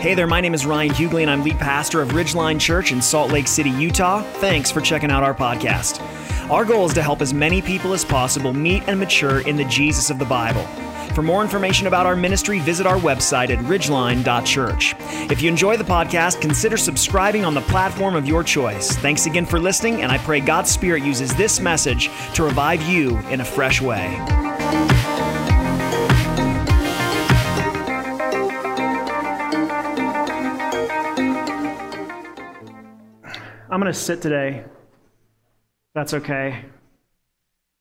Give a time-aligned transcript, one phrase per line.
[0.00, 3.02] Hey there, my name is Ryan Hughley, and I'm lead pastor of Ridgeline Church in
[3.02, 4.22] Salt Lake City, Utah.
[4.34, 6.00] Thanks for checking out our podcast.
[6.48, 9.64] Our goal is to help as many people as possible meet and mature in the
[9.64, 10.62] Jesus of the Bible.
[11.16, 14.94] For more information about our ministry, visit our website at ridgeline.church.
[15.32, 18.92] If you enjoy the podcast, consider subscribing on the platform of your choice.
[18.98, 23.18] Thanks again for listening, and I pray God's Spirit uses this message to revive you
[23.30, 24.16] in a fresh way.
[33.78, 34.64] I'm going to sit today.
[35.94, 36.64] That's okay.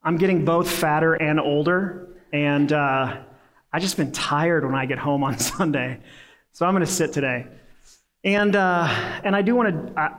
[0.03, 3.17] I'm getting both fatter and older, and uh,
[3.73, 5.99] I just been tired when I get home on Sunday,
[6.51, 7.47] so I'm going to sit today.
[8.23, 8.85] And uh,
[9.23, 9.99] and I do want to.
[9.99, 10.09] I,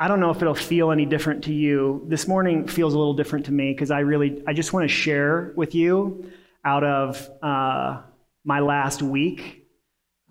[0.00, 2.06] I don't know if it'll feel any different to you.
[2.08, 4.88] This morning feels a little different to me because I really I just want to
[4.88, 6.32] share with you
[6.64, 8.00] out of uh,
[8.42, 9.66] my last week.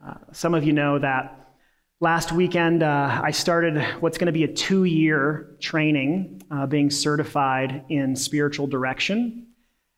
[0.03, 1.42] Uh, some of you know that
[2.03, 6.89] Last weekend, uh, I started what's going to be a two year training uh, being
[6.89, 9.47] certified in spiritual direction.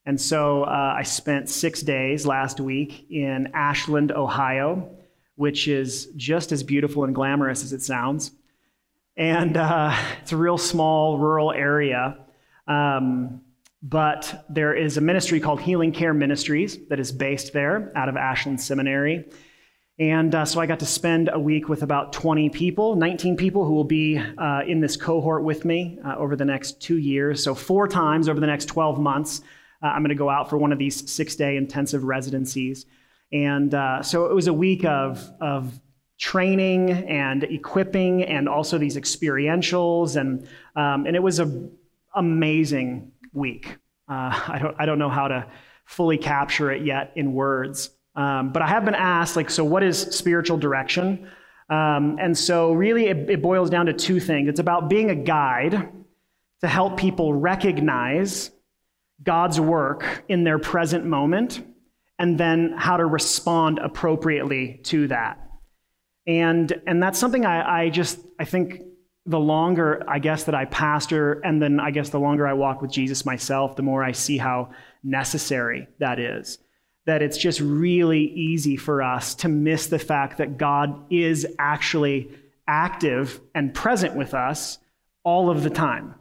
[0.05, 4.87] And so uh, I spent six days last week in Ashland, Ohio,
[5.33, 8.29] which is just as beautiful and glamorous as it sounds.
[9.17, 12.19] And uh, it's a real small rural area.
[12.67, 13.41] Um,
[13.81, 18.15] but there is a ministry called Healing Care Ministries that is based there out of
[18.15, 19.25] Ashland Seminary.
[19.97, 23.65] And uh, so I got to spend a week with about 20 people, 19 people
[23.65, 27.41] who will be uh, in this cohort with me uh, over the next two years.
[27.41, 29.41] So, four times over the next 12 months,
[29.81, 32.85] uh, I'm going to go out for one of these six day intensive residencies.
[33.31, 35.79] And uh, so it was a week of, of
[36.17, 40.19] training and equipping and also these experientials.
[40.19, 41.71] And, um, and it was an
[42.15, 43.77] amazing week.
[44.09, 45.47] Uh, I, don't, I don't know how to
[45.85, 47.91] fully capture it yet in words.
[48.15, 51.29] Um, but I have been asked, like, so what is spiritual direction?
[51.69, 55.15] Um, and so, really, it, it boils down to two things it's about being a
[55.15, 55.89] guide
[56.61, 58.51] to help people recognize
[59.21, 61.65] God's work in their present moment
[62.17, 65.39] and then how to respond appropriately to that.
[66.27, 68.81] And, and that's something I, I just, I think
[69.25, 72.81] the longer I guess that I pastor, and then I guess the longer I walk
[72.81, 74.71] with Jesus myself, the more I see how
[75.03, 76.59] necessary that is
[77.05, 82.31] that it's just really easy for us to miss the fact that God is actually
[82.67, 84.79] active and present with us
[85.23, 86.15] all of the time.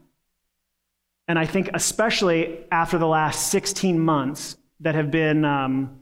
[1.26, 5.98] And I think, especially after the last 16 months that have been um,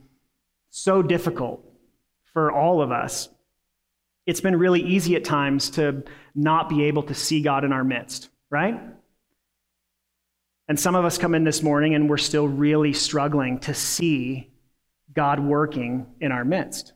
[0.69, 1.63] so difficult
[2.33, 3.29] for all of us,
[4.25, 6.03] it's been really easy at times to
[6.35, 8.81] not be able to see God in our midst, right?
[10.67, 14.52] And some of us come in this morning and we're still really struggling to see
[15.13, 16.93] God working in our midst.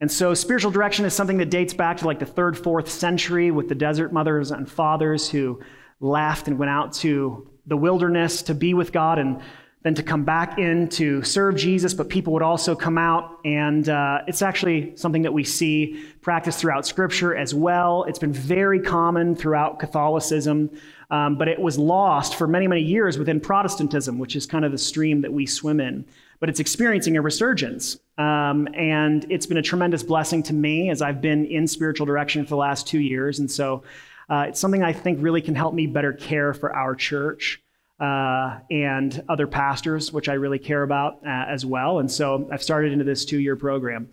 [0.00, 3.50] And so, spiritual direction is something that dates back to like the third, fourth century
[3.52, 5.60] with the desert mothers and fathers who
[6.00, 9.40] left and went out to the wilderness to be with God and
[9.82, 13.38] then to come back in to serve Jesus, but people would also come out.
[13.44, 18.04] And uh, it's actually something that we see practiced throughout Scripture as well.
[18.04, 20.70] It's been very common throughout Catholicism,
[21.10, 24.70] um, but it was lost for many, many years within Protestantism, which is kind of
[24.72, 26.04] the stream that we swim in
[26.42, 28.00] but it's experiencing a resurgence.
[28.18, 32.42] Um, and it's been a tremendous blessing to me as I've been in spiritual direction
[32.42, 33.38] for the last two years.
[33.38, 33.84] And so
[34.28, 37.62] uh, it's something I think really can help me better care for our church.
[38.00, 42.00] Uh, and other pastors, which I really care about uh, as well.
[42.00, 44.10] And so I've started into this two year program.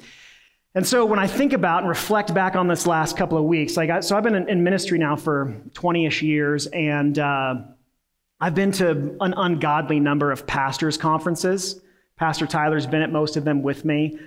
[0.76, 3.76] And so when I think about and reflect back on this last couple of weeks,
[3.76, 7.56] like I, so I've been in, in ministry now for 20 ish years, and uh,
[8.40, 11.82] I've been to an ungodly number of pastors' conferences.
[12.20, 14.20] Pastor Tyler's been at most of them with me.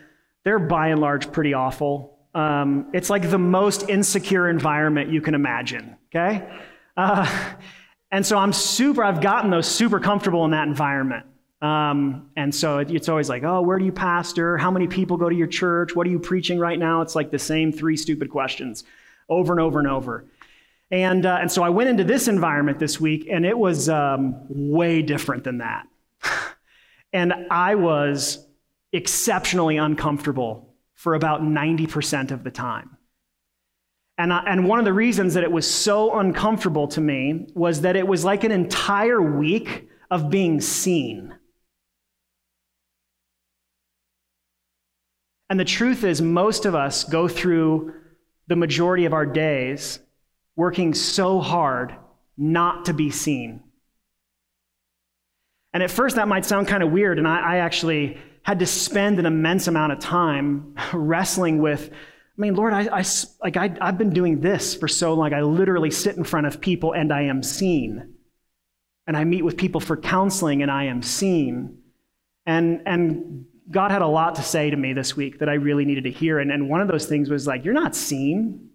[0.44, 2.18] They're by and large pretty awful.
[2.34, 6.48] Um, it's like the most insecure environment you can imagine, okay?
[6.96, 7.54] Uh,
[8.10, 11.26] and so I'm super, I've gotten those super comfortable in that environment.
[11.60, 14.56] Um, and so it's always like, oh, where do you pastor?
[14.56, 15.94] How many people go to your church?
[15.94, 17.02] What are you preaching right now?
[17.02, 18.84] It's like the same three stupid questions
[19.28, 20.24] over and over and over.
[20.90, 24.36] And, uh, and so I went into this environment this week, and it was um,
[24.48, 25.86] way different than that.
[27.12, 28.46] And I was
[28.92, 32.96] exceptionally uncomfortable for about 90% of the time.
[34.18, 37.80] And, I, and one of the reasons that it was so uncomfortable to me was
[37.80, 41.34] that it was like an entire week of being seen.
[45.48, 47.94] And the truth is, most of us go through
[48.46, 49.98] the majority of our days
[50.56, 51.94] working so hard
[52.36, 53.62] not to be seen.
[55.72, 58.66] And at first, that might sound kind of weird, and I, I, actually had to
[58.66, 61.90] spend an immense amount of time wrestling with
[62.36, 63.04] I mean, Lord, I, I
[63.42, 65.34] like I, I've been doing this for so long.
[65.34, 68.14] I literally sit in front of people and I am seen.
[69.06, 71.78] And I meet with people for counseling and I am seen.
[72.46, 75.84] And, and God had a lot to say to me this week that I really
[75.84, 76.38] needed to hear.
[76.38, 78.70] And, and one of those things was like, You're not seen.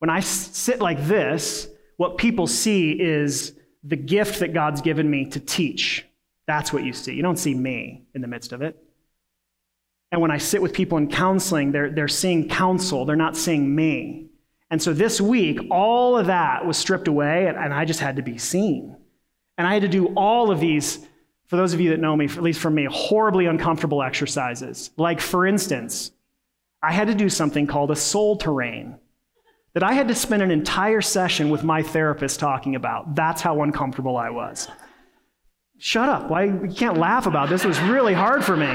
[0.00, 5.26] When I sit like this, what people see is the gift that God's given me
[5.26, 6.04] to teach.
[6.46, 7.14] That's what you see.
[7.14, 8.76] You don't see me in the midst of it.
[10.12, 13.74] And when I sit with people in counseling, they're, they're seeing counsel, they're not seeing
[13.74, 14.26] me.
[14.70, 18.16] And so this week, all of that was stripped away, and, and I just had
[18.16, 18.96] to be seen.
[19.58, 21.06] And I had to do all of these,
[21.46, 24.90] for those of you that know me, at least for me, horribly uncomfortable exercises.
[24.96, 26.12] Like, for instance,
[26.82, 28.96] I had to do something called a soul terrain
[29.74, 33.14] that I had to spend an entire session with my therapist talking about.
[33.14, 34.68] That's how uncomfortable I was.
[35.78, 36.28] Shut up.
[36.28, 37.64] Why you can't laugh about this?
[37.64, 38.70] It was really hard for me.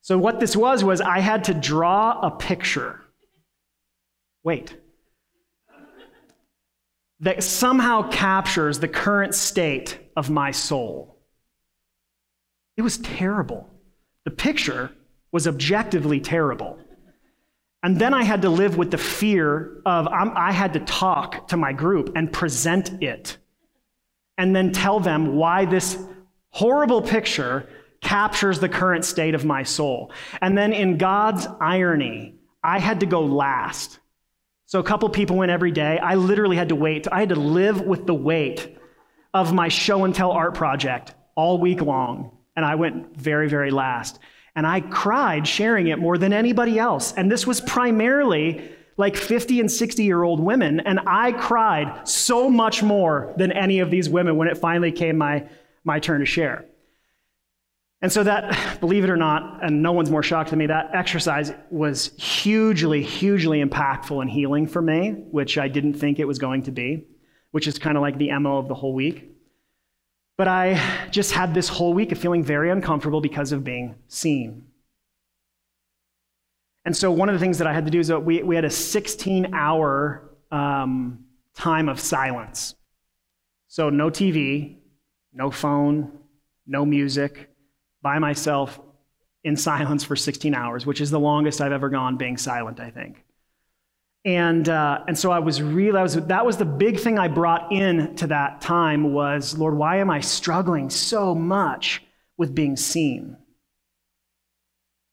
[0.00, 3.00] So, what this was, was I had to draw a picture.
[4.42, 4.76] Wait.
[7.20, 11.18] That somehow captures the current state of my soul.
[12.76, 13.68] It was terrible.
[14.24, 14.90] The picture
[15.30, 16.78] was objectively terrible.
[17.82, 21.48] And then I had to live with the fear of I'm, i had to talk
[21.48, 23.38] to my group and present it.
[24.36, 25.98] And then tell them why this
[26.50, 27.68] horrible picture
[28.00, 30.12] captures the current state of my soul.
[30.40, 33.98] And then in God's irony, I had to go last.
[34.66, 35.98] So a couple people went every day.
[35.98, 37.08] I literally had to wait.
[37.10, 38.76] I had to live with the weight
[39.34, 42.36] of my show and tell art project all week long.
[42.56, 44.18] And I went very, very last.
[44.56, 47.12] And I cried sharing it more than anybody else.
[47.12, 50.80] And this was primarily like 50 and 60 year old women.
[50.80, 55.16] And I cried so much more than any of these women when it finally came
[55.16, 55.48] my,
[55.84, 56.66] my turn to share.
[58.02, 60.90] And so, that, believe it or not, and no one's more shocked than me, that
[60.94, 66.38] exercise was hugely, hugely impactful and healing for me, which I didn't think it was
[66.38, 67.06] going to be,
[67.50, 69.29] which is kind of like the MO of the whole week.
[70.40, 74.64] But I just had this whole week of feeling very uncomfortable because of being seen.
[76.86, 78.54] And so, one of the things that I had to do is that we, we
[78.54, 82.74] had a 16 hour um, time of silence.
[83.68, 84.78] So, no TV,
[85.34, 86.10] no phone,
[86.66, 87.50] no music
[88.00, 88.80] by myself
[89.44, 92.88] in silence for 16 hours, which is the longest I've ever gone being silent, I
[92.88, 93.26] think.
[94.24, 97.28] And, uh, and so I was really, I was, that was the big thing I
[97.28, 102.02] brought in to that time was, Lord, why am I struggling so much
[102.36, 103.36] with being seen?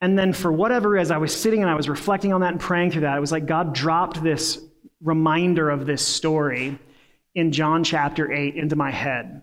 [0.01, 2.59] And then for whatever, as I was sitting and I was reflecting on that and
[2.59, 4.59] praying through that, it was like God dropped this
[5.01, 6.77] reminder of this story
[7.33, 9.42] in John chapter 8 into my head.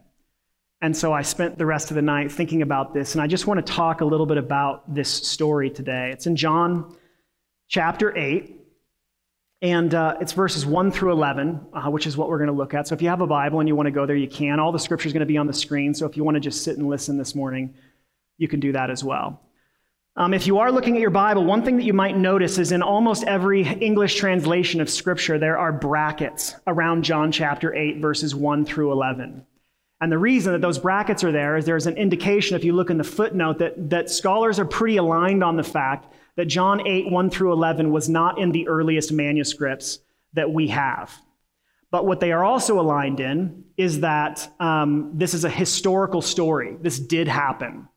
[0.81, 3.47] And so I spent the rest of the night thinking about this, and I just
[3.47, 6.11] want to talk a little bit about this story today.
[6.13, 6.95] It's in John
[7.69, 8.64] chapter 8,
[9.65, 12.75] and uh, it's verses 1 through 11, uh, which is what we're going to look
[12.75, 12.87] at.
[12.87, 14.61] So if you have a Bible and you want to go there, you can.
[14.61, 16.41] All the scripture is going to be on the screen, so if you want to
[16.41, 17.73] just sit and listen this morning,
[18.37, 19.41] you can do that as well.
[20.17, 22.73] Um, if you are looking at your Bible, one thing that you might notice is
[22.73, 28.35] in almost every English translation of Scripture, there are brackets around John chapter 8, verses
[28.35, 29.47] 1 through 11.
[30.03, 32.91] And the reason that those brackets are there is there's an indication, if you look
[32.91, 37.11] in the footnote, that, that scholars are pretty aligned on the fact that John 8,
[37.11, 40.01] 1 through 11 was not in the earliest manuscripts
[40.33, 41.15] that we have.
[41.91, 46.77] But what they are also aligned in is that um, this is a historical story.
[46.81, 47.89] This did happen.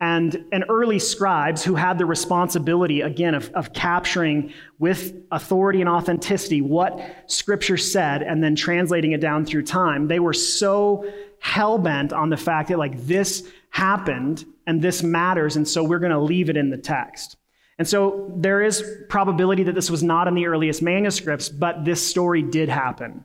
[0.00, 5.90] And, and early scribes who had the responsibility, again, of, of capturing with authority and
[5.90, 11.76] authenticity what Scripture said and then translating it down through time, they were so hell
[11.76, 16.12] bent on the fact that, like, this happened and this matters, and so we're going
[16.12, 17.36] to leave it in the text.
[17.80, 22.06] And so there is probability that this was not in the earliest manuscripts, but this
[22.06, 23.24] story did happen.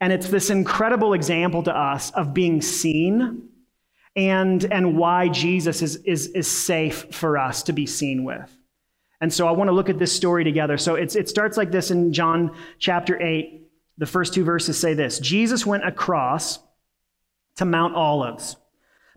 [0.00, 3.50] And it's this incredible example to us of being seen
[4.16, 8.52] and, and why Jesus is, is, is safe for us to be seen with.
[9.20, 10.76] And so I want to look at this story together.
[10.76, 13.64] So it starts like this in John chapter 8.
[13.98, 16.58] The first two verses say this Jesus went across
[17.58, 18.56] to Mount Olives,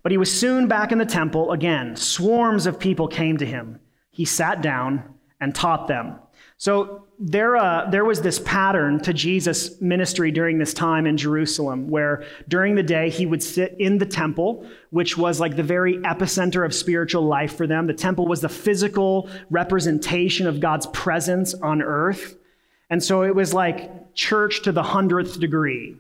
[0.04, 1.96] but he was soon back in the temple again.
[1.96, 3.80] Swarms of people came to him.
[4.12, 6.20] He sat down and taught them.
[6.58, 11.90] So there, uh, there was this pattern to Jesus' ministry during this time in Jerusalem,
[11.90, 15.98] where during the day he would sit in the temple, which was like the very
[15.98, 17.88] epicenter of spiritual life for them.
[17.88, 22.38] The temple was the physical representation of God's presence on earth.
[22.92, 25.98] And so it was like church to the hundredth degree.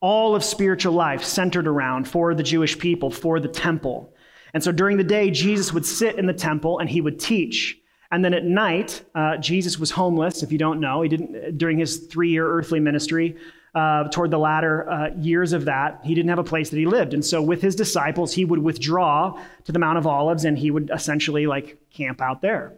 [0.00, 4.13] All of spiritual life centered around for the Jewish people, for the temple.
[4.54, 7.78] And so during the day, Jesus would sit in the temple and he would teach.
[8.10, 10.42] And then at night, uh, Jesus was homeless.
[10.42, 13.36] If you don't know, he didn't during his three-year earthly ministry.
[13.74, 16.86] Uh, toward the latter uh, years of that, he didn't have a place that he
[16.86, 20.56] lived, and so with his disciples, he would withdraw to the Mount of Olives, and
[20.56, 22.74] he would essentially like camp out there.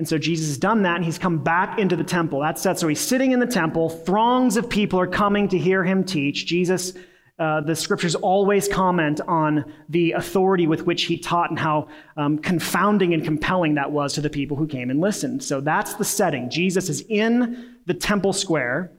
[0.00, 2.40] And so Jesus has done that, and he's come back into the temple.
[2.40, 2.76] That's that.
[2.80, 3.88] So he's sitting in the temple.
[3.88, 6.44] Throngs of people are coming to hear him teach.
[6.44, 6.94] Jesus
[7.40, 12.38] uh, the scriptures always comment on the authority with which he taught and how um,
[12.38, 15.42] confounding and compelling that was to the people who came and listened.
[15.42, 16.50] So that's the setting.
[16.50, 18.92] Jesus is in the temple square.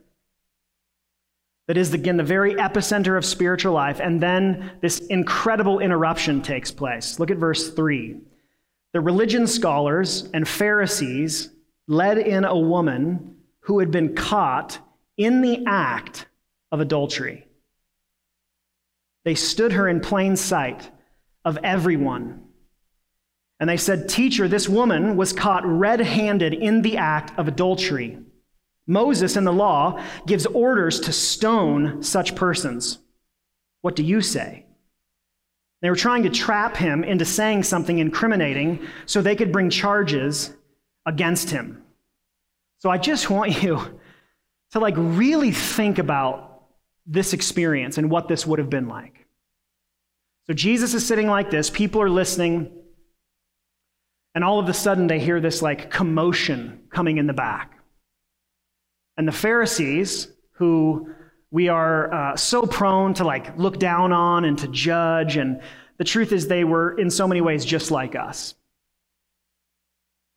[1.68, 4.00] That is, again, the very epicenter of spiritual life.
[4.00, 7.20] And then this incredible interruption takes place.
[7.20, 8.18] Look at verse 3.
[8.94, 11.50] The religion scholars and Pharisees
[11.88, 14.80] led in a woman who had been caught
[15.16, 16.26] in the act
[16.72, 17.46] of adultery.
[19.24, 20.90] They stood her in plain sight
[21.46, 22.44] of everyone.
[23.60, 28.18] And they said, Teacher, this woman was caught red handed in the act of adultery.
[28.88, 32.98] Moses in the law gives orders to stone such persons.
[33.82, 34.66] What do you say?
[35.82, 40.54] They were trying to trap him into saying something incriminating so they could bring charges
[41.06, 41.84] against him.
[42.80, 44.00] So I just want you
[44.72, 46.51] to like really think about
[47.12, 49.28] this experience and what this would have been like.
[50.48, 52.72] So Jesus is sitting like this, people are listening,
[54.34, 57.78] and all of a sudden they hear this like commotion coming in the back.
[59.18, 61.14] And the Pharisees, who
[61.52, 65.62] we are uh, so prone to like look down on and to judge, and
[65.98, 68.56] the truth is they were in so many ways just like us.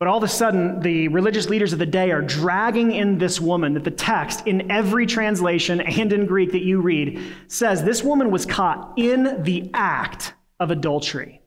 [0.05, 3.41] But all of a sudden, the religious leaders of the day are dragging in this
[3.41, 8.05] woman that the text, in every translation and in Greek that you read, says this
[8.05, 11.41] woman was caught in the act of adultery.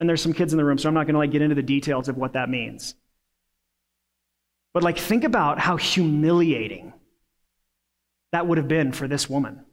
[0.00, 1.54] And there's some kids in the room, so I'm not going to like get into
[1.54, 2.96] the details of what that means.
[4.74, 6.94] But like think about how humiliating
[8.32, 9.64] that would have been for this woman.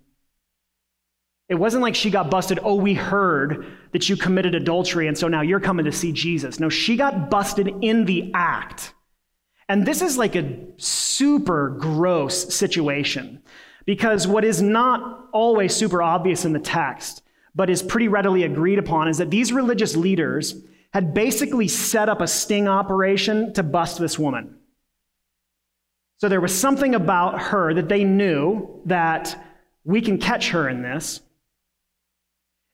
[1.49, 5.27] It wasn't like she got busted, oh, we heard that you committed adultery, and so
[5.27, 6.59] now you're coming to see Jesus.
[6.59, 8.93] No, she got busted in the act.
[9.67, 13.41] And this is like a super gross situation
[13.85, 17.23] because what is not always super obvious in the text,
[17.55, 20.55] but is pretty readily agreed upon, is that these religious leaders
[20.93, 24.55] had basically set up a sting operation to bust this woman.
[26.17, 29.35] So there was something about her that they knew that
[29.83, 31.21] we can catch her in this.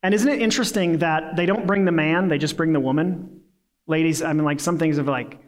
[0.06, 3.42] And isn't it interesting that they don't bring the man, they just bring the woman?
[3.88, 5.40] Ladies, I mean, like some things of like,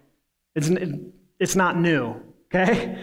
[0.55, 0.67] it's,
[1.39, 2.15] it's not new,
[2.47, 2.97] okay?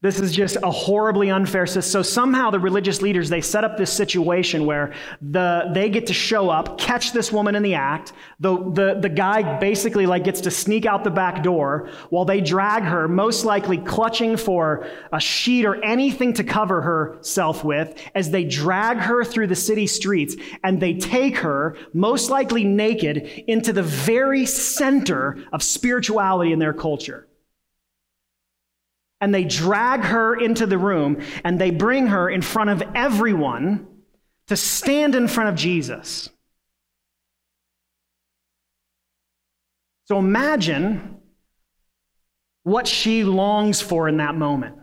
[0.00, 1.82] This is just a horribly unfair system.
[1.82, 6.12] So somehow the religious leaders, they set up this situation where the, they get to
[6.12, 8.12] show up, catch this woman in the act.
[8.38, 12.40] The, the, the guy basically like gets to sneak out the back door while they
[12.40, 18.30] drag her, most likely clutching for a sheet or anything to cover herself with, as
[18.30, 23.16] they drag her through the city streets and they take her, most likely naked,
[23.48, 27.27] into the very center of spirituality in their culture
[29.20, 33.86] and they drag her into the room and they bring her in front of everyone
[34.46, 36.28] to stand in front of Jesus.
[40.06, 41.18] So imagine
[42.62, 44.76] what she longs for in that moment.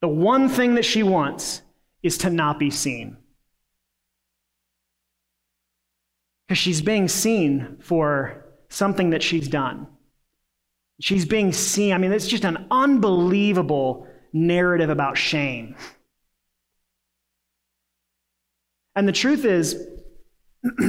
[0.00, 1.62] The one thing that she wants
[2.02, 3.16] is to not be seen.
[6.46, 9.88] Because she's being seen for something that she's done.
[11.00, 11.92] She's being seen.
[11.92, 15.76] I mean, it's just an unbelievable narrative about shame.
[18.94, 19.86] And the truth is,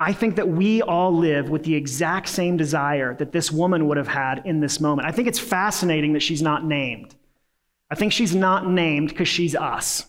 [0.00, 3.98] I think that we all live with the exact same desire that this woman would
[3.98, 5.06] have had in this moment.
[5.06, 7.14] I think it's fascinating that she's not named.
[7.90, 10.06] I think she's not named because she's us.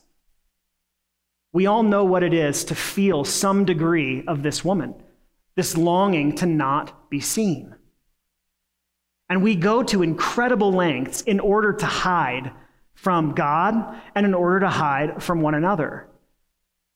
[1.52, 4.96] We all know what it is to feel some degree of this woman,
[5.56, 7.73] this longing to not be seen.
[9.34, 12.52] And we go to incredible lengths in order to hide
[12.94, 16.08] from God and in order to hide from one another.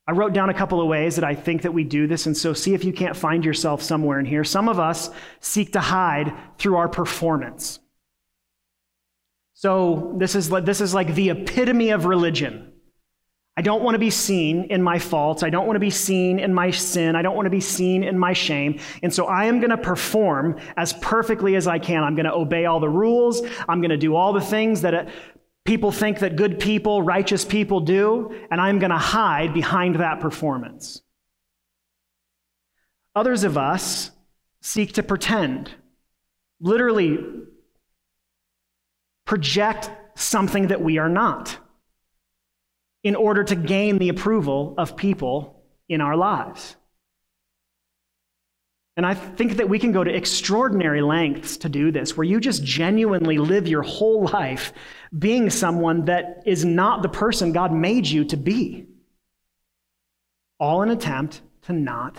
[0.06, 2.36] I wrote down a couple of ways that I think that we do this, and
[2.36, 4.44] so see if you can't find yourself somewhere in here.
[4.44, 7.80] Some of us seek to hide through our performance.
[9.54, 12.67] So this is, this is like the epitome of religion.
[13.58, 15.42] I don't want to be seen in my faults.
[15.42, 17.16] I don't want to be seen in my sin.
[17.16, 18.78] I don't want to be seen in my shame.
[19.02, 22.04] And so I am going to perform as perfectly as I can.
[22.04, 23.42] I'm going to obey all the rules.
[23.68, 25.06] I'm going to do all the things that uh,
[25.64, 28.32] people think that good people, righteous people do.
[28.48, 31.02] And I'm going to hide behind that performance.
[33.16, 34.12] Others of us
[34.62, 35.72] seek to pretend,
[36.60, 37.18] literally
[39.24, 41.58] project something that we are not
[43.08, 46.76] in order to gain the approval of people in our lives.
[48.98, 52.38] And I think that we can go to extraordinary lengths to do this, where you
[52.38, 54.74] just genuinely live your whole life
[55.18, 58.88] being someone that is not the person God made you to be.
[60.60, 62.18] All an attempt to not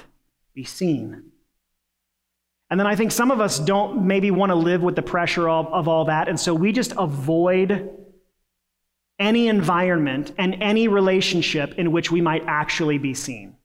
[0.56, 1.26] be seen.
[2.72, 5.48] And then I think some of us don't maybe want to live with the pressure
[5.48, 7.92] of, of all that, and so we just avoid
[9.20, 13.56] any environment and any relationship in which we might actually be seen.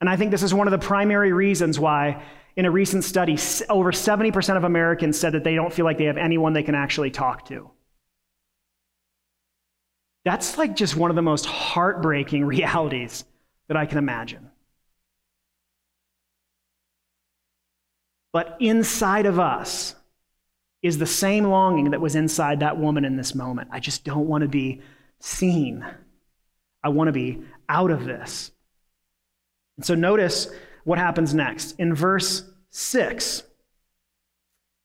[0.00, 2.22] And I think this is one of the primary reasons why,
[2.54, 6.04] in a recent study, over 70% of Americans said that they don't feel like they
[6.04, 7.70] have anyone they can actually talk to.
[10.24, 13.24] That's like just one of the most heartbreaking realities
[13.68, 14.50] that I can imagine.
[18.32, 19.94] But inside of us
[20.82, 23.68] is the same longing that was inside that woman in this moment.
[23.72, 24.80] I just don't want to be
[25.20, 25.84] seen.
[26.82, 28.52] I want to be out of this.
[29.76, 30.48] And so notice
[30.84, 31.74] what happens next.
[31.78, 33.42] In verse 6,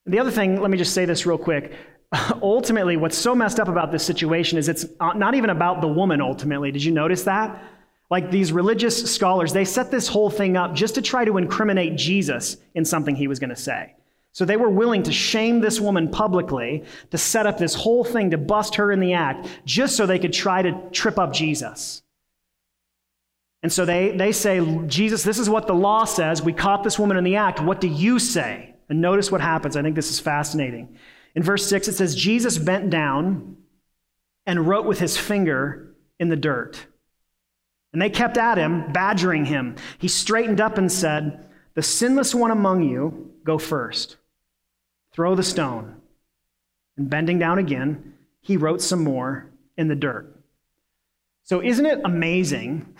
[0.06, 1.74] the other thing, let me just say this real quick.
[2.42, 6.22] ultimately, what's so messed up about this situation is it's not even about the woman
[6.22, 6.72] ultimately.
[6.72, 7.64] Did you notice that?
[8.10, 11.96] Like these religious scholars, they set this whole thing up just to try to incriminate
[11.96, 13.96] Jesus in something he was going to say.
[14.34, 18.32] So they were willing to shame this woman publicly, to set up this whole thing
[18.32, 22.02] to bust her in the act, just so they could try to trip up Jesus.
[23.62, 26.42] And so they, they say, Jesus, this is what the law says.
[26.42, 27.62] We caught this woman in the act.
[27.62, 28.74] What do you say?
[28.90, 29.78] And notice what happens.
[29.78, 30.98] I think this is fascinating.
[31.36, 33.58] In verse 6, it says, Jesus bent down
[34.46, 36.86] and wrote with his finger in the dirt.
[37.94, 39.76] And they kept at him, badgering him.
[40.00, 44.18] He straightened up and said, The sinless one among you, go first.
[45.14, 46.02] Throw the stone.
[46.98, 50.30] And bending down again, he wrote some more in the dirt.
[51.44, 52.96] So, isn't it amazing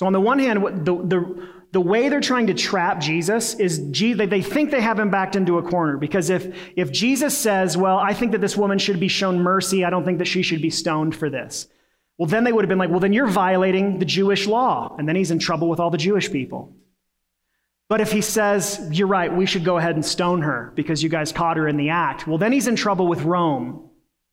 [0.00, 3.90] so, on the one hand, the, the, the way they're trying to trap Jesus is
[3.90, 7.98] they think they have him backed into a corner because if, if Jesus says, Well,
[7.98, 10.62] I think that this woman should be shown mercy, I don't think that she should
[10.62, 11.68] be stoned for this.
[12.16, 14.96] Well, then they would have been like, Well, then you're violating the Jewish law.
[14.98, 16.72] And then he's in trouble with all the Jewish people.
[17.90, 21.10] But if he says, You're right, we should go ahead and stone her because you
[21.10, 23.90] guys caught her in the act, well, then he's in trouble with Rome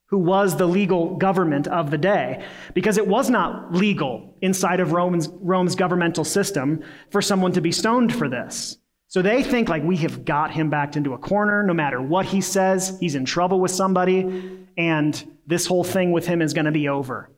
[0.07, 2.43] who was the legal government of the day,
[2.73, 7.71] because it was not legal inside of Rome's, Rome's governmental system for someone to be
[7.71, 8.77] stoned for this.
[9.09, 11.63] So they think like we have got him backed into a corner.
[11.63, 16.25] No matter what he says, he's in trouble with somebody, and this whole thing with
[16.25, 17.29] him is going to be over.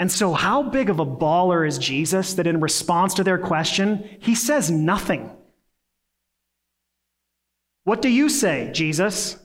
[0.00, 4.08] And so, how big of a baller is Jesus that in response to their question,
[4.20, 5.30] he says nothing?
[7.88, 9.38] What do you say, Jesus?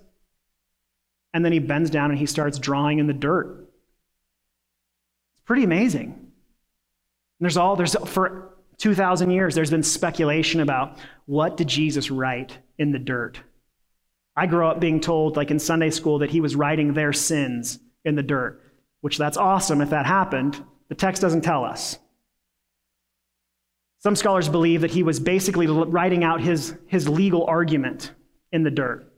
[1.33, 3.69] And then he bends down and he starts drawing in the dirt.
[5.37, 6.07] It's pretty amazing.
[6.11, 12.57] And there's all, there's, for 2,000 years, there's been speculation about what did Jesus write
[12.77, 13.39] in the dirt?
[14.35, 17.79] I grew up being told, like in Sunday school, that he was writing their sins
[18.03, 18.61] in the dirt,
[18.99, 20.61] which that's awesome if that happened.
[20.89, 21.97] The text doesn't tell us.
[23.99, 28.11] Some scholars believe that he was basically writing out his, his legal argument
[28.53, 29.11] in the dirt.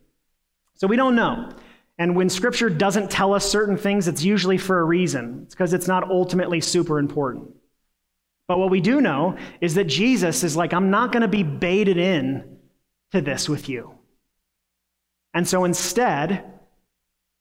[0.74, 1.52] So we don't know.
[2.00, 5.42] And when scripture doesn't tell us certain things, it's usually for a reason.
[5.44, 7.52] It's because it's not ultimately super important.
[8.48, 11.44] But what we do know is that Jesus is like, I'm not going to be
[11.44, 12.58] baited in
[13.12, 13.96] to this with you.
[15.34, 16.44] And so instead,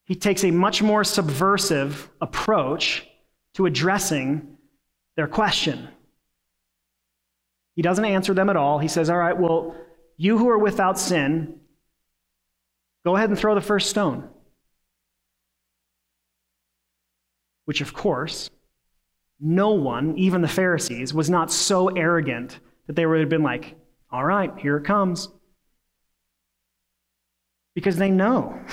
[0.05, 3.07] he takes a much more subversive approach
[3.55, 4.57] to addressing
[5.17, 5.89] their question.
[7.77, 8.79] He doesn't answer them at all.
[8.79, 9.75] He says, All right, well,
[10.17, 11.61] you who are without sin,
[13.05, 14.29] go ahead and throw the first stone.
[17.65, 18.51] which, of course,
[19.41, 23.77] no one, even the Pharisees, was not so arrogant that they would have been like,
[24.11, 25.29] all right, here it comes.
[27.75, 28.59] Because they know.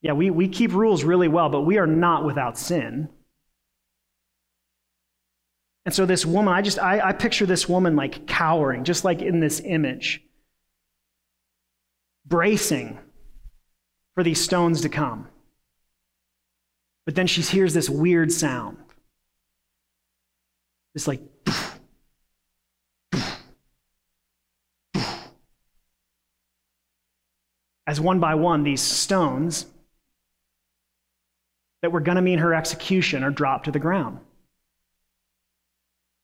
[0.00, 3.08] Yeah, we, we keep rules really well, but we are not without sin.
[5.86, 9.22] And so this woman, I just I, I picture this woman like cowering, just like
[9.22, 10.22] in this image,
[12.24, 12.98] bracing
[14.14, 15.28] for these stones to come.
[17.04, 18.78] But then she hears this weird sound.
[20.94, 21.20] It's like,
[27.86, 29.66] as one by one, these stones
[31.82, 34.20] that were going to mean her execution are dropped to the ground.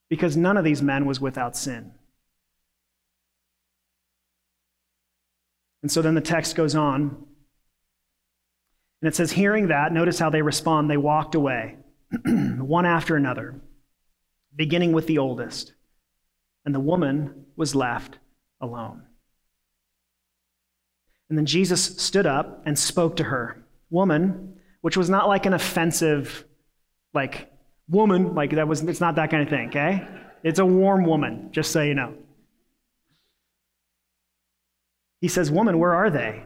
[0.08, 1.92] Because none of these men was without sin.
[5.82, 7.26] And so then the text goes on.
[9.02, 10.90] And it says, hearing that, notice how they respond.
[10.90, 11.76] They walked away,
[12.24, 13.60] one after another,
[14.54, 15.72] beginning with the oldest.
[16.66, 18.18] And the woman was left
[18.60, 19.04] alone.
[21.30, 25.54] And then Jesus stood up and spoke to her, Woman, which was not like an
[25.54, 26.44] offensive,
[27.14, 27.50] like,
[27.88, 30.06] woman, like that was, it's not that kind of thing, okay?
[30.42, 32.14] It's a warm woman, just so you know.
[35.20, 36.44] He says, Woman, where are they?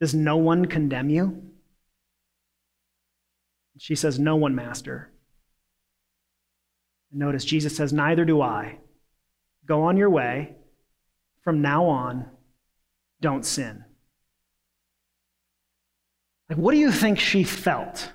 [0.00, 1.42] Does no one condemn you?
[3.78, 5.10] She says, No one, Master.
[7.10, 8.78] And notice Jesus says, Neither do I.
[9.66, 10.56] Go on your way.
[11.42, 12.26] From now on,
[13.20, 13.84] don't sin.
[16.48, 18.12] Like, what do you think she felt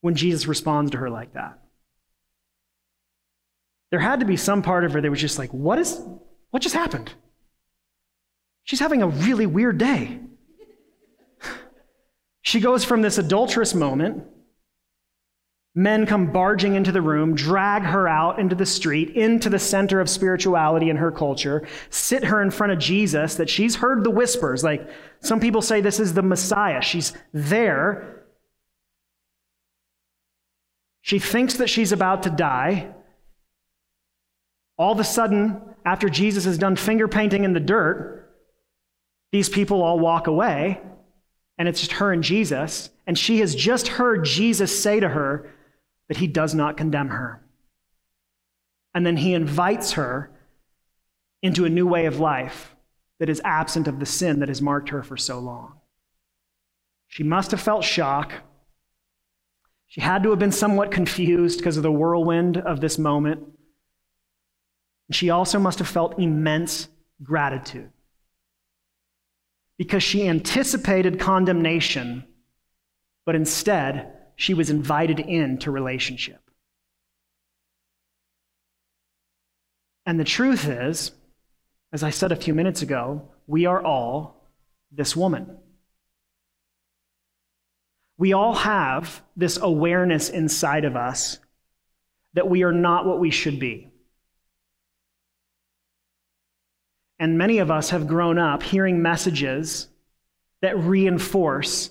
[0.00, 1.58] when Jesus responds to her like that?
[3.90, 6.00] There had to be some part of her that was just like, what is
[6.50, 7.14] what just happened?
[8.64, 10.20] She's having a really weird day.
[12.42, 14.24] She goes from this adulterous moment.
[15.74, 20.00] Men come barging into the room, drag her out into the street, into the center
[20.00, 24.10] of spirituality in her culture, sit her in front of Jesus, that she's heard the
[24.10, 24.62] whispers.
[24.62, 24.88] Like
[25.20, 26.80] some people say this is the Messiah.
[26.80, 28.24] She's there.
[31.00, 32.94] She thinks that she's about to die.
[34.78, 38.23] All of a sudden, after Jesus has done finger painting in the dirt,
[39.34, 40.80] these people all walk away,
[41.58, 42.90] and it's just her and Jesus.
[43.04, 45.50] And she has just heard Jesus say to her
[46.06, 47.42] that he does not condemn her.
[48.94, 50.30] And then he invites her
[51.42, 52.76] into a new way of life
[53.18, 55.80] that is absent of the sin that has marked her for so long.
[57.08, 58.34] She must have felt shock.
[59.88, 63.40] She had to have been somewhat confused because of the whirlwind of this moment.
[65.08, 66.86] And she also must have felt immense
[67.20, 67.90] gratitude
[69.78, 72.24] because she anticipated condemnation,
[73.26, 76.40] but instead she was invited into relationship.
[80.06, 81.12] And the truth is,
[81.92, 84.50] as I said a few minutes ago, we are all
[84.92, 85.58] this woman.
[88.16, 91.38] We all have this awareness inside of us
[92.34, 93.90] that we are not what we should be.
[97.24, 99.88] And many of us have grown up hearing messages
[100.60, 101.88] that reinforce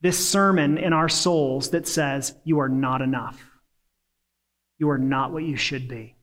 [0.00, 3.40] this sermon in our souls that says, You are not enough.
[4.78, 6.16] You are not what you should be.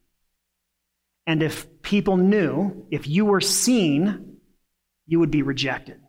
[1.25, 4.35] And if people knew, if you were seen,
[5.07, 6.01] you would be rejected.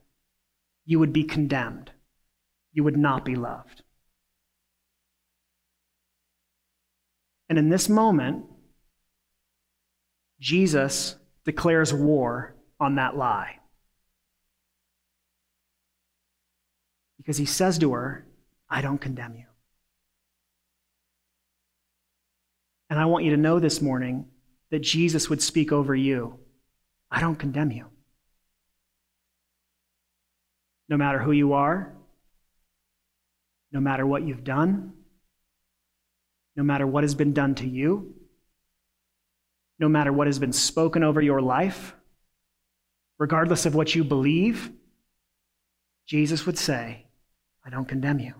[0.85, 1.93] You would be condemned.
[2.73, 3.85] You would not be loved.
[7.49, 8.47] And in this moment,
[10.41, 13.59] Jesus declares war on that lie.
[17.19, 18.27] Because he says to her,
[18.69, 19.45] I don't condemn you.
[22.91, 24.27] And I want you to know this morning
[24.71, 26.39] that Jesus would speak over you
[27.13, 27.85] I don't condemn you.
[30.89, 31.93] No matter who you are,
[33.71, 34.95] no matter what you've done,
[36.57, 38.15] no matter what has been done to you,
[39.83, 41.92] no matter what has been spoken over your life,
[43.18, 44.71] regardless of what you believe,
[46.07, 47.05] Jesus would say,
[47.66, 48.33] I don't condemn you.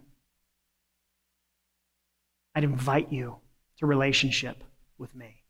[2.55, 3.38] I'd invite you
[3.78, 4.62] to relationship
[4.98, 5.42] with me.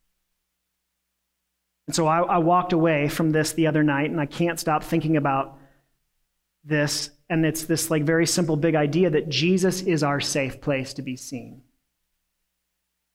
[1.86, 4.82] And so I, I, walked away from this the other night, and I can't stop
[4.82, 5.58] thinking about
[6.64, 7.10] this.
[7.28, 11.02] And it's this like very simple big idea that Jesus is our safe place to
[11.02, 11.60] be seen.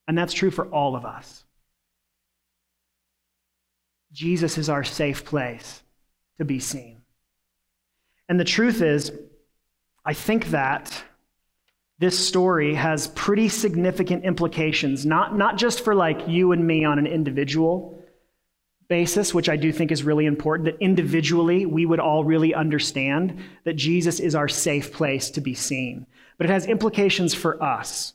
[0.07, 1.43] And that's true for all of us.
[4.17, 5.83] Jesus is our safe place
[6.39, 7.03] to be seen.
[8.27, 9.11] And the truth is,
[10.03, 11.03] I think that
[11.99, 16.97] this story has pretty significant implications, not, not just for like you and me on
[16.97, 18.03] an individual
[18.87, 23.39] basis, which I do think is really important, that individually we would all really understand
[23.65, 26.07] that Jesus is our safe place to be seen.
[26.39, 28.13] But it has implications for us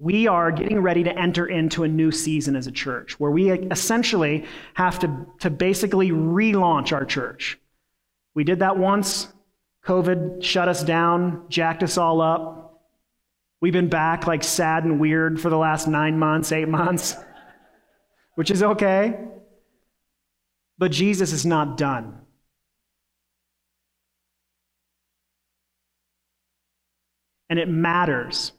[0.00, 3.50] we are getting ready to enter into a new season as a church where we
[3.52, 7.58] essentially have to, to basically relaunch our church.
[8.34, 9.28] We did that once.
[9.84, 12.80] COVID shut us down, jacked us all up.
[13.60, 17.14] We've been back like sad and weird for the last nine months, eight months,
[18.36, 19.20] which is okay.
[20.78, 22.16] But Jesus is not done.
[27.50, 28.52] And it matters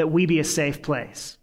[0.00, 1.38] that we be a safe place.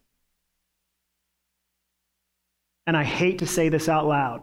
[2.87, 4.41] and I hate to say this out loud,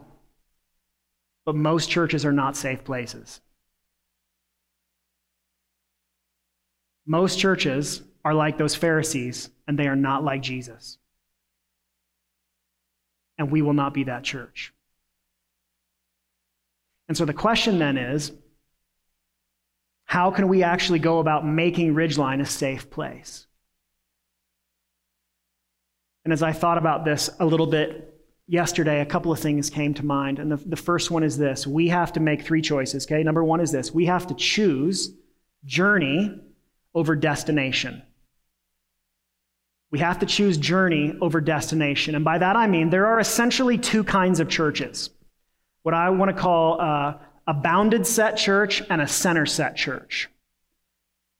[1.45, 3.41] but most churches are not safe places.
[7.07, 10.99] Most churches are like those Pharisees, and they are not like Jesus.
[13.39, 14.73] And we will not be that church.
[17.07, 18.31] And so the question then is
[20.05, 23.47] how can we actually go about making Ridgeline a safe place?
[26.25, 29.93] And as I thought about this a little bit yesterday, a couple of things came
[29.93, 30.39] to mind.
[30.39, 33.23] And the, the first one is this we have to make three choices, okay?
[33.23, 35.13] Number one is this we have to choose
[35.63, 36.41] journey
[36.93, 38.01] over destination.
[39.91, 42.15] We have to choose journey over destination.
[42.15, 45.11] And by that I mean there are essentially two kinds of churches
[45.83, 47.13] what I want to call uh,
[47.45, 50.27] a bounded set church and a center set church.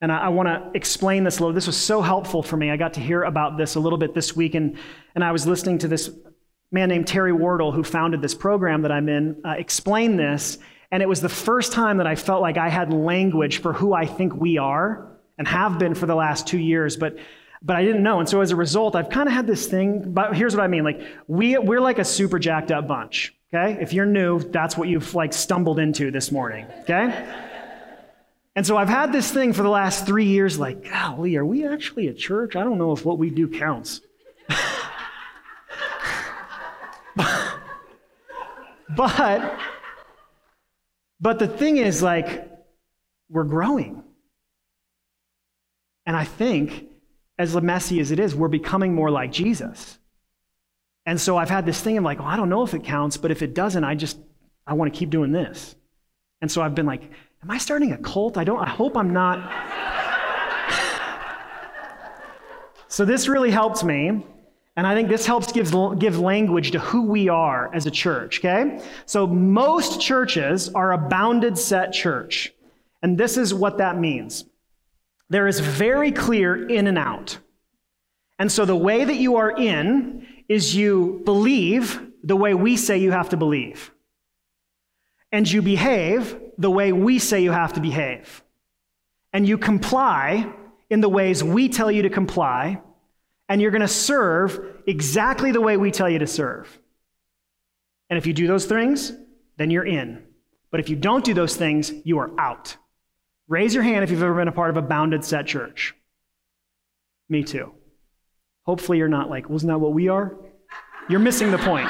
[0.02, 1.54] And I, I want to explain this a little.
[1.54, 2.70] This was so helpful for me.
[2.70, 4.78] I got to hear about this a little bit this week, and,
[5.16, 6.10] and I was listening to this
[6.72, 10.58] man named Terry Wardle, who founded this program that I'm in, uh, explain this.
[10.92, 13.94] And it was the first time that I felt like I had language for who
[13.94, 16.96] I think we are and have been for the last two years.
[16.96, 17.18] But
[17.62, 18.20] but I didn't know.
[18.20, 20.68] And so as a result, I've kind of had this thing, but here's what I
[20.68, 20.84] mean.
[20.84, 23.34] Like we we're like a super jacked up bunch.
[23.54, 23.82] Okay?
[23.82, 26.66] If you're new, that's what you've like stumbled into this morning.
[26.82, 27.26] Okay?
[28.56, 31.68] And so I've had this thing for the last three years, like, golly, are we
[31.68, 32.56] actually a church?
[32.56, 34.00] I don't know if what we do counts.
[38.96, 39.60] but
[41.20, 42.50] but the thing is like
[43.30, 44.04] we're growing
[46.06, 46.86] and i think
[47.40, 49.98] as messy as it is we're becoming more like jesus
[51.06, 53.18] and so i've had this thing of like well, i don't know if it counts
[53.18, 54.20] but if it doesn't i just
[54.68, 55.76] i want to keep doing this
[56.42, 57.10] and so i've been like
[57.46, 59.38] am i starting a cult i don't i hope i'm not
[62.88, 64.26] so this really helps me
[64.78, 68.40] and I think this helps give, give language to who we are as a church,
[68.40, 68.82] okay?
[69.06, 72.54] So most churches are a bounded set church.
[73.02, 74.46] And this is what that means
[75.30, 77.40] there is very clear in and out.
[78.38, 83.00] And so the way that you are in is you believe the way we say
[83.00, 83.92] you have to believe.
[85.32, 88.44] And you behave the way we say you have to behave.
[89.34, 90.52] And you comply
[90.90, 92.82] in the ways we tell you to comply
[93.48, 96.80] and you're going to serve exactly the way we tell you to serve.
[98.10, 99.12] And if you do those things,
[99.58, 100.24] then you're in.
[100.72, 102.76] But if you don't do those things, you are out.
[103.48, 105.94] Raise your hand if you've ever been a part of a bounded set church.
[107.30, 107.74] Me too.
[108.64, 110.36] Hopefully, you're not like, wasn't that what we are?
[111.08, 111.90] You're missing the point.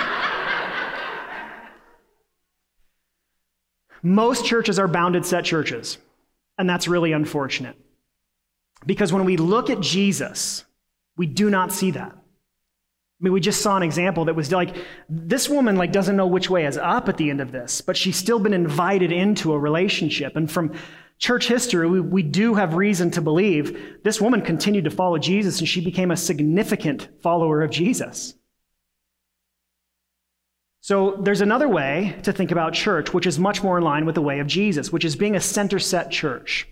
[4.06, 5.98] Most churches are bounded set churches,
[6.60, 7.76] and that's really unfortunate.
[8.86, 10.64] Because when we look at Jesus,
[11.18, 12.12] we do not see that.
[12.12, 14.76] I mean, we just saw an example that was like
[15.10, 17.98] this woman like doesn't know which way is up at the end of this, but
[17.98, 20.36] she's still been invited into a relationship.
[20.36, 20.74] And from
[21.18, 25.58] church history, we, we do have reason to believe this woman continued to follow Jesus
[25.58, 28.36] and she became a significant follower of Jesus.
[30.86, 34.14] So there's another way to think about church, which is much more in line with
[34.14, 36.68] the way of Jesus, which is being a center set church.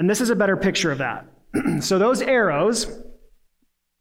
[0.00, 1.26] And this is a better picture of that.
[1.80, 2.88] so those arrows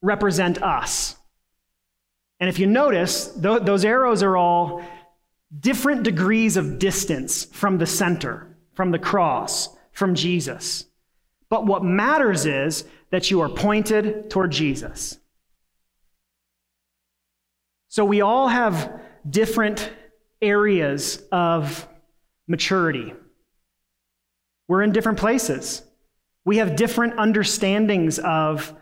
[0.01, 1.15] represent us.
[2.39, 4.83] And if you notice, th- those arrows are all
[5.59, 10.85] different degrees of distance from the center, from the cross, from Jesus.
[11.51, 15.19] But what matters is that you are pointed toward Jesus.
[17.89, 19.91] So we all have different
[20.41, 21.87] areas of
[22.47, 23.13] maturity.
[24.67, 25.81] We're in different places.
[26.45, 28.73] We have different understandings of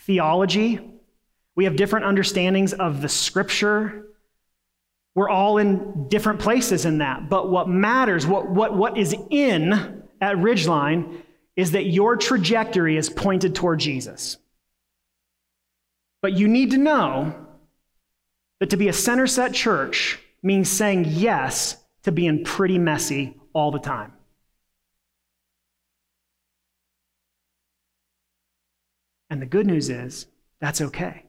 [0.00, 0.80] theology.
[1.54, 4.06] We have different understandings of the scripture.
[5.14, 7.28] We're all in different places in that.
[7.28, 9.72] But what matters, what, what, what is in
[10.20, 11.22] at Ridgeline,
[11.56, 14.36] is that your trajectory is pointed toward Jesus.
[16.20, 17.45] But you need to know
[18.60, 23.70] that to be a center set church means saying yes to being pretty messy all
[23.70, 24.12] the time.
[29.28, 30.26] And the good news is
[30.60, 31.24] that's okay.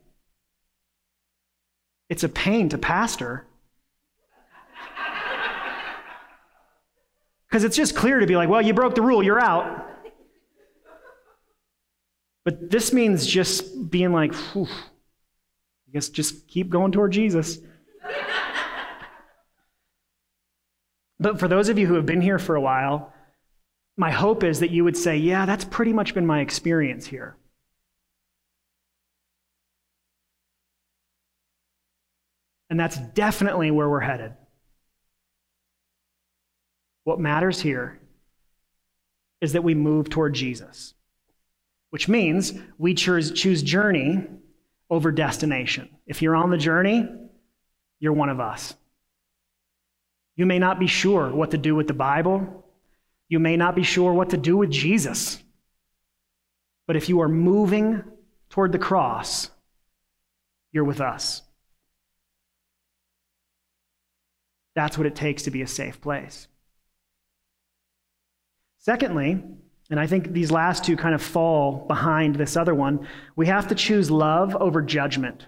[2.08, 3.46] It's a pain to pastor.
[7.48, 9.88] Because it's just clear to be like, well, you broke the rule, you're out.
[12.44, 14.34] But this means just being like,
[15.88, 17.58] I guess just keep going toward Jesus.
[21.18, 23.14] but for those of you who have been here for a while,
[23.96, 27.36] my hope is that you would say, yeah, that's pretty much been my experience here..
[32.70, 34.34] And that's definitely where we're headed.
[37.04, 37.98] What matters here
[39.40, 40.92] is that we move toward Jesus,
[41.88, 44.26] which means we choose, choose journey
[44.90, 45.88] over destination.
[46.06, 47.08] If you're on the journey,
[48.00, 48.74] you're one of us.
[50.36, 52.64] You may not be sure what to do with the Bible.
[53.28, 55.42] You may not be sure what to do with Jesus.
[56.86, 58.02] But if you are moving
[58.48, 59.50] toward the cross,
[60.72, 61.42] you're with us.
[64.74, 66.46] That's what it takes to be a safe place.
[68.78, 69.42] Secondly,
[69.90, 73.68] and I think these last two kind of fall behind this other one, we have
[73.68, 75.46] to choose love over judgment,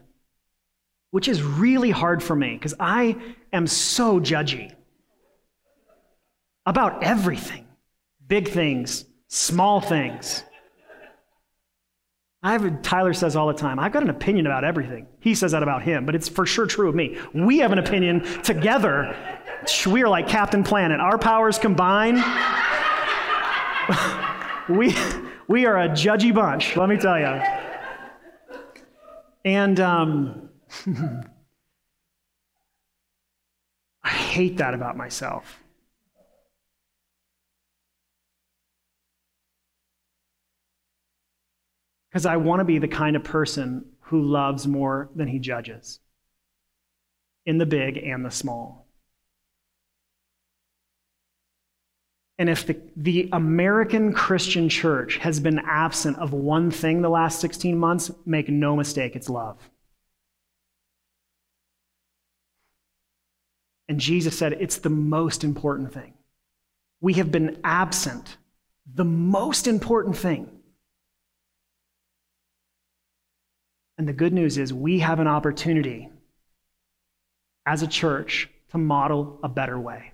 [1.11, 3.17] which is really hard for me because I
[3.53, 4.73] am so judgy
[6.65, 7.67] about everything
[8.31, 10.45] big things, small things.
[12.43, 15.07] I have, Tyler says all the time, I've got an opinion about everything.
[15.19, 17.19] He says that about him, but it's for sure true of me.
[17.35, 19.15] We have an opinion together.
[19.85, 21.01] We are like Captain Planet.
[21.01, 22.17] Our powers combine.
[24.71, 24.95] we,
[25.49, 27.41] we are a judgy bunch, let me tell you.
[29.45, 30.49] And um,
[34.05, 35.59] I hate that about myself.
[42.11, 46.01] Because I want to be the kind of person who loves more than he judges
[47.47, 48.80] in the big and the small.
[52.41, 57.39] And if the, the American Christian church has been absent of one thing the last
[57.39, 59.59] 16 months, make no mistake, it's love.
[63.91, 66.15] And Jesus said it's the most important thing.
[67.03, 68.39] We have been absent,
[68.91, 70.49] the most important thing.
[73.99, 76.09] And the good news is we have an opportunity
[77.67, 80.13] as a church to model a better way.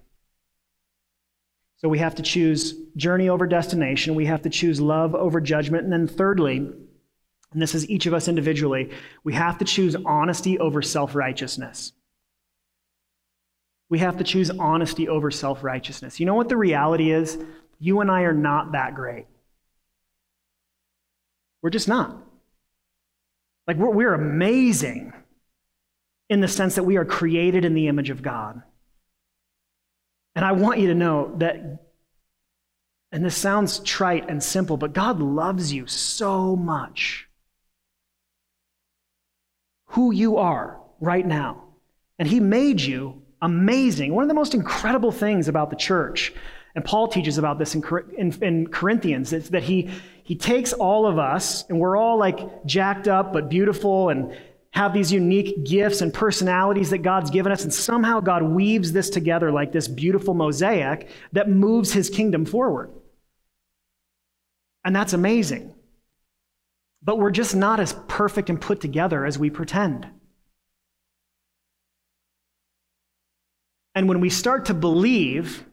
[1.79, 4.15] So we have to choose journey over destination.
[4.15, 5.85] We have to choose love over judgment.
[5.85, 8.91] And then, thirdly, and this is each of us individually,
[9.25, 11.93] we have to choose honesty over self righteousness.
[13.89, 16.19] We have to choose honesty over self righteousness.
[16.19, 17.39] You know what the reality is?
[17.79, 19.27] You and I are not that great.
[21.63, 22.17] We're just not.
[23.67, 25.13] Like, we're, we're amazing
[26.29, 28.63] in the sense that we are created in the image of God.
[30.37, 31.81] And I want you to know that,
[33.11, 37.27] and this sounds trite and simple, but God loves you so much.
[39.87, 41.65] Who you are right now.
[42.19, 44.15] And He made you amazing.
[44.15, 46.35] One of the most incredible things about the church,
[46.75, 47.83] and Paul teaches about this in,
[48.19, 49.91] in, in Corinthians, is that he,
[50.23, 54.37] he takes all of us, and we're all like jacked up but beautiful and
[54.77, 59.09] have these unique gifts and personalities that God's given us, and somehow God weaves this
[59.09, 62.91] together like this beautiful mosaic that moves his kingdom forward.
[64.85, 65.75] And that's amazing.
[67.03, 70.07] But we're just not as perfect and put together as we pretend.
[73.95, 75.65] And when we start to believe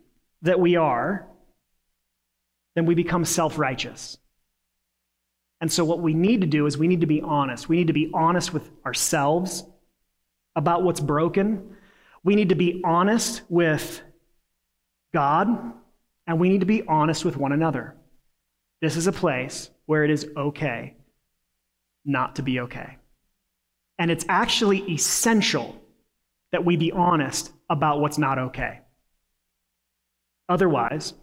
[0.44, 1.28] that we are,
[2.76, 4.18] then we become self righteous.
[5.64, 7.70] And so, what we need to do is we need to be honest.
[7.70, 9.64] We need to be honest with ourselves
[10.58, 11.78] about what's broken.
[12.22, 14.02] We need to be honest with
[15.14, 15.48] God,
[16.28, 17.96] and we need to be honest with one another.
[18.82, 20.98] This is a place where it is okay
[22.04, 22.98] not to be okay.
[23.98, 25.82] And it's actually essential
[26.52, 28.82] that we be honest about what's not okay.
[30.50, 31.14] Otherwise,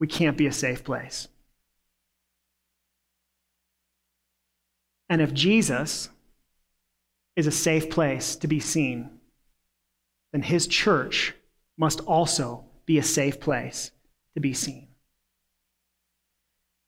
[0.00, 1.28] we can't be a safe place.
[5.08, 6.10] And if Jesus
[7.36, 9.10] is a safe place to be seen,
[10.32, 11.34] then his church
[11.76, 13.90] must also be a safe place
[14.34, 14.88] to be seen.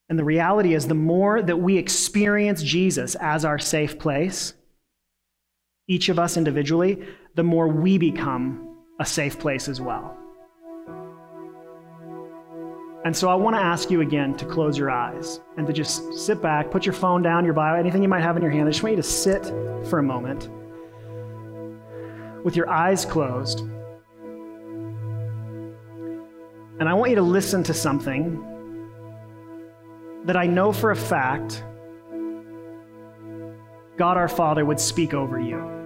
[0.09, 4.55] And the reality is, the more that we experience Jesus as our safe place,
[5.87, 10.20] each of us individually, the more we become a safe place as well.
[13.05, 16.13] And so I want to ask you again to close your eyes and to just
[16.13, 18.69] sit back, put your phone down, your Bible, anything you might have in your hand.
[18.69, 19.47] I just want you to sit
[19.89, 20.51] for a moment
[22.45, 23.61] with your eyes closed.
[26.79, 28.47] And I want you to listen to something
[30.25, 31.65] that I know for a fact
[33.97, 35.80] God our Father would speak over you.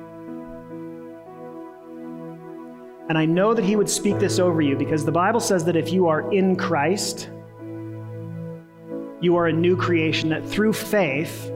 [3.09, 5.77] And I know that He would speak this over you because the Bible says that
[5.77, 7.31] if you are in Christ,
[9.21, 11.51] you are a new creation, that through faith,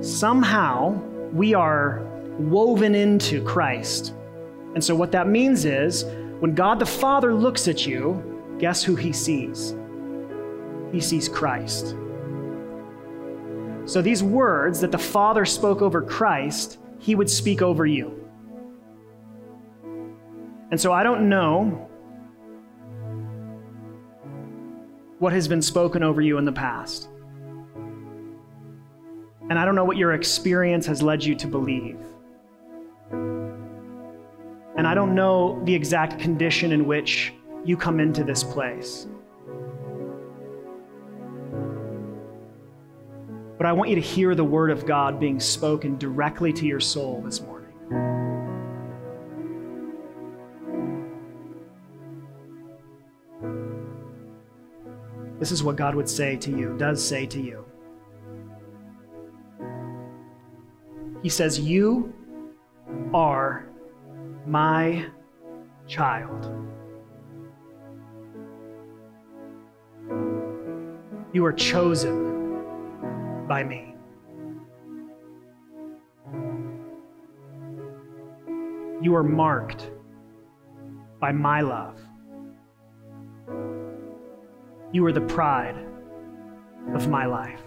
[0.00, 0.92] somehow
[1.32, 2.02] we are
[2.38, 4.14] woven into Christ.
[4.74, 6.04] And so, what that means is
[6.40, 8.22] when God the Father looks at you,
[8.58, 9.74] guess who he sees?
[10.92, 11.96] He sees Christ.
[13.84, 18.19] So, these words that the Father spoke over Christ, he would speak over you.
[20.70, 21.88] And so, I don't know
[25.18, 27.08] what has been spoken over you in the past.
[29.50, 31.98] And I don't know what your experience has led you to believe.
[33.10, 39.06] And I don't know the exact condition in which you come into this place.
[43.58, 46.80] But I want you to hear the word of God being spoken directly to your
[46.80, 47.59] soul this morning.
[55.40, 57.64] This is what God would say to you, does say to you.
[61.22, 62.12] He says, You
[63.14, 63.66] are
[64.46, 65.06] my
[65.86, 66.54] child.
[71.32, 73.94] You are chosen by me.
[79.00, 79.90] You are marked
[81.18, 81.98] by my love.
[84.92, 85.76] You are the pride
[86.94, 87.62] of my life.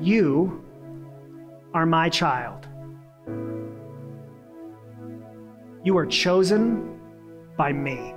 [0.00, 0.64] You
[1.74, 2.68] are my child.
[5.82, 7.00] You are chosen
[7.56, 8.14] by me.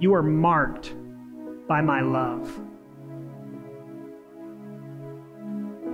[0.00, 0.94] You are marked
[1.68, 2.60] by my love.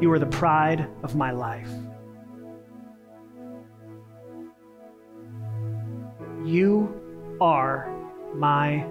[0.01, 1.71] You are the pride of my life.
[6.47, 7.03] You
[7.41, 7.93] are
[8.37, 8.87] my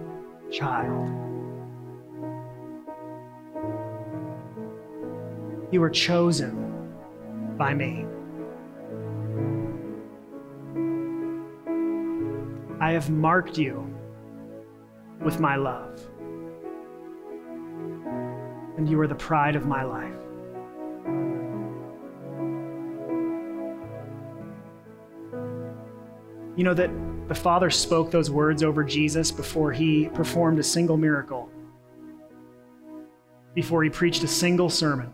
[0.51, 1.07] child.
[5.71, 6.93] You were chosen
[7.57, 8.05] by me.
[12.81, 13.89] I have marked you
[15.23, 16.05] with my love.
[18.75, 20.11] And you are the pride of my life.
[26.57, 26.89] You know that
[27.27, 31.49] the Father spoke those words over Jesus before he performed a single miracle,
[33.55, 35.11] before he preached a single sermon,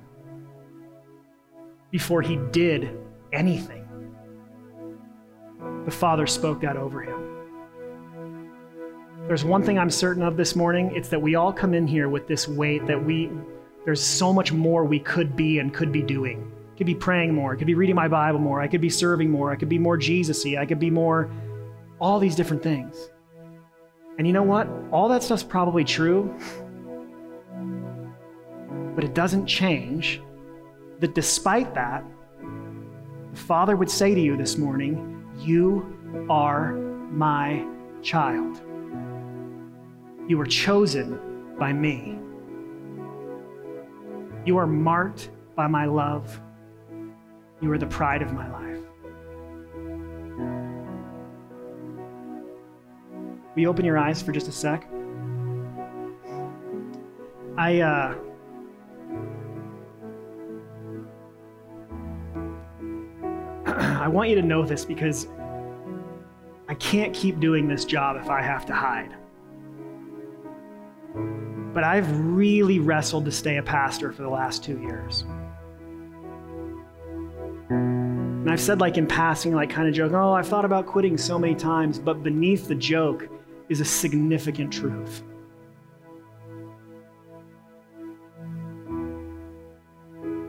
[1.89, 2.97] before he did
[3.31, 3.87] anything.
[5.85, 7.31] The Father spoke that over him.
[9.27, 10.91] There's one thing I'm certain of this morning.
[10.93, 13.31] It's that we all come in here with this weight that we,
[13.85, 16.51] there's so much more we could be and could be doing.
[16.75, 19.51] Could be praying more, could be reading my Bible more, I could be serving more,
[19.51, 21.29] I could be more Jesus y, I could be more
[22.01, 23.09] all these different things.
[24.17, 24.67] And you know what?
[24.91, 26.35] All that stuff's probably true,
[28.95, 30.21] but it doesn't change
[30.99, 32.03] that despite that,
[33.31, 37.65] the Father would say to you this morning, You are my
[38.01, 38.61] child.
[40.27, 42.17] You are chosen by me.
[44.45, 46.39] You are marked by my love.
[47.61, 48.70] You are the pride of my life.
[53.55, 54.87] Will you open your eyes for just a sec?
[57.57, 58.15] I, uh,
[63.65, 65.27] I want you to know this because
[66.69, 69.13] I can't keep doing this job if I have to hide.
[71.73, 75.25] But I've really wrestled to stay a pastor for the last two years.
[77.69, 81.17] And I've said, like in passing, like kind of joke, oh, I've thought about quitting
[81.17, 83.27] so many times, but beneath the joke
[83.71, 85.23] is a significant truth.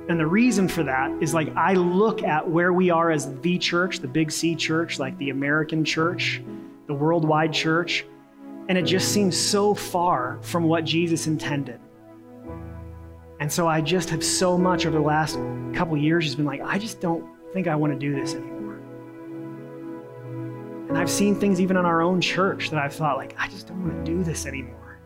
[0.09, 3.57] And the reason for that is like I look at where we are as the
[3.59, 6.43] church, the big C church, like the American church,
[6.89, 8.05] the worldwide church,
[8.68, 11.81] and it just seems so far from what Jesus intended.
[13.39, 15.39] And so I just have so much over the last
[15.75, 18.52] couple years just been like, I just don't think I want to do this anymore.
[20.93, 23.66] And I've seen things even in our own church that I've thought, like, I just
[23.66, 24.99] don't want to do this anymore.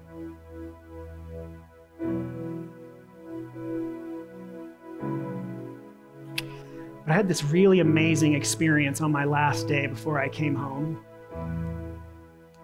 [7.04, 11.04] But I had this really amazing experience on my last day before I came home.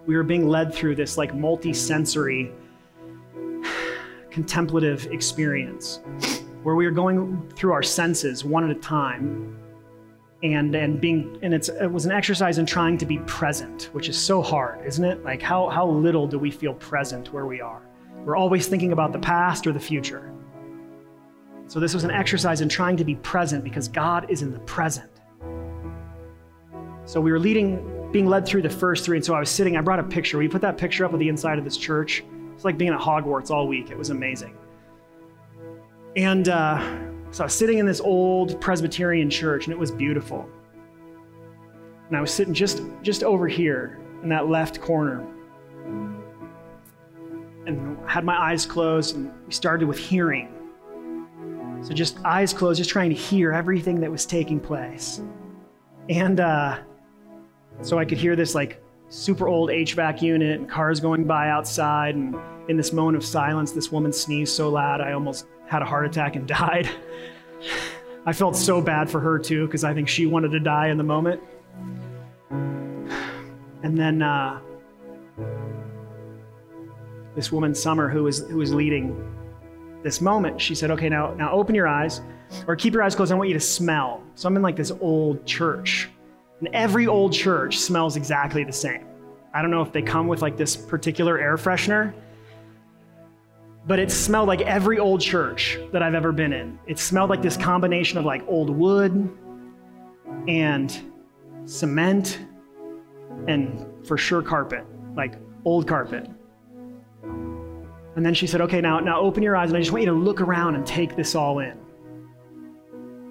[0.04, 2.50] We were being led through this like multi-sensory
[4.32, 6.00] contemplative experience
[6.64, 9.56] where we were going through our senses one at a time
[10.42, 14.08] and and being and it's it was an exercise in trying to be present which
[14.08, 17.60] is so hard isn't it like how how little do we feel present where we
[17.60, 17.82] are
[18.24, 20.32] we're always thinking about the past or the future
[21.72, 24.58] So this was an exercise in trying to be present because God is in the
[24.60, 25.10] present.
[27.06, 29.76] So we were leading, being led through the first three, and so I was sitting.
[29.78, 30.36] I brought a picture.
[30.36, 32.24] We put that picture up of the inside of this church.
[32.54, 33.90] It's like being at Hogwarts all week.
[33.90, 34.54] It was amazing.
[36.14, 36.76] And uh,
[37.32, 40.46] so I was sitting in this old Presbyterian church, and it was beautiful.
[42.08, 45.26] And I was sitting just just over here in that left corner,
[47.66, 50.52] and had my eyes closed, and we started with hearing.
[51.80, 55.22] So just eyes closed, just trying to hear everything that was taking place.
[56.10, 56.80] And uh,
[57.80, 62.14] so I could hear this like super old HVAC unit and cars going by outside.
[62.14, 62.36] And
[62.68, 66.04] in this moment of silence, this woman sneezed so loud I almost had a heart
[66.04, 66.88] attack and died.
[68.26, 70.98] I felt so bad for her too, because I think she wanted to die in
[70.98, 71.42] the moment.
[73.82, 74.60] And then uh,
[77.34, 79.16] this woman, Summer, who was, who was leading
[80.04, 82.20] this moment, she said, Okay, now, now open your eyes
[82.68, 83.32] or keep your eyes closed.
[83.32, 84.22] I want you to smell.
[84.34, 86.10] So I'm in like this old church,
[86.60, 89.06] and every old church smells exactly the same.
[89.54, 92.14] I don't know if they come with like this particular air freshener,
[93.86, 96.78] but it smelled like every old church that I've ever been in.
[96.86, 99.36] It smelled like this combination of like old wood
[100.46, 101.12] and
[101.64, 102.38] cement
[103.48, 104.84] and for sure carpet,
[105.16, 106.28] like old carpet.
[108.14, 110.10] And then she said, Okay, now, now open your eyes, and I just want you
[110.10, 111.78] to look around and take this all in.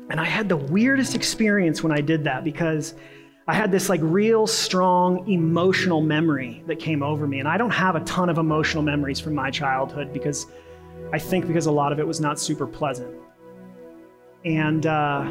[0.10, 2.96] And I had the weirdest experience when I did that because
[3.52, 7.40] I had this like real strong emotional memory that came over me.
[7.40, 10.48] And I don't have a ton of emotional memories from my childhood because
[11.12, 13.14] I think because a lot of it was not super pleasant.
[14.46, 15.26] And, uh,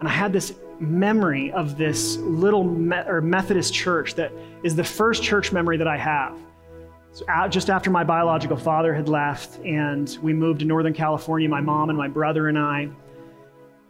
[0.00, 4.30] and I had this memory of this little Me- or Methodist church that
[4.62, 6.36] is the first church memory that I have.
[7.12, 11.62] So just after my biological father had left, and we moved to Northern California, my
[11.62, 12.90] mom and my brother and I,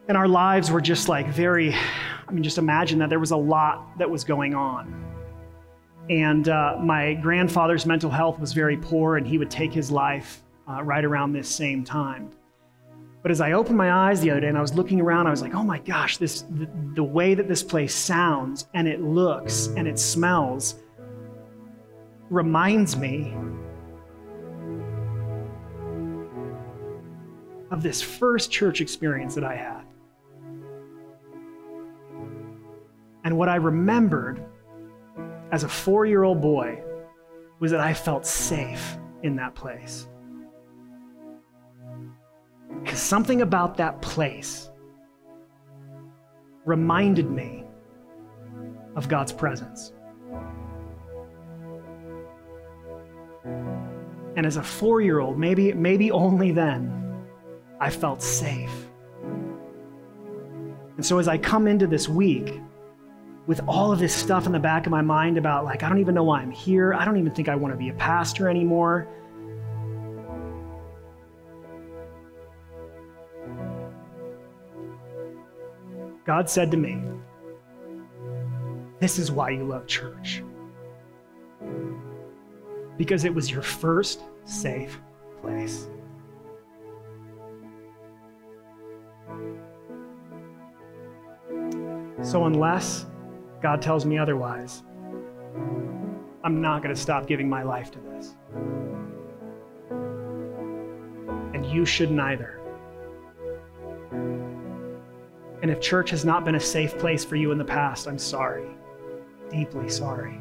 [0.06, 1.74] and our lives were just like very,
[2.34, 5.02] mean, just imagine that there was a lot that was going on.
[6.10, 10.42] And uh, my grandfather's mental health was very poor, and he would take his life
[10.68, 12.30] uh, right around this same time.
[13.22, 15.30] But as I opened my eyes the other day and I was looking around, I
[15.30, 19.00] was like, oh my gosh, this, the, the way that this place sounds and it
[19.00, 20.74] looks and it smells
[22.28, 23.34] reminds me
[27.70, 29.83] of this first church experience that I had.
[33.24, 34.44] And what I remembered
[35.50, 36.82] as a four year old boy
[37.58, 40.06] was that I felt safe in that place.
[42.82, 44.70] Because something about that place
[46.66, 47.64] reminded me
[48.94, 49.92] of God's presence.
[54.36, 57.24] And as a four year old, maybe, maybe only then,
[57.80, 58.90] I felt safe.
[60.96, 62.60] And so as I come into this week
[63.46, 65.98] with all of this stuff in the back of my mind about, like, I don't
[65.98, 68.48] even know why I'm here, I don't even think I want to be a pastor
[68.48, 69.08] anymore.
[76.24, 77.02] God said to me,
[78.98, 80.42] This is why you love church
[82.96, 85.00] because it was your first safe
[85.40, 85.88] place.
[92.22, 93.06] So, unless
[93.64, 94.84] God tells me otherwise,
[96.44, 98.36] I'm not going to stop giving my life to this.
[101.54, 102.60] And you shouldn't either.
[105.62, 108.18] And if church has not been a safe place for you in the past, I'm
[108.18, 108.68] sorry.
[109.50, 110.40] Deeply sorry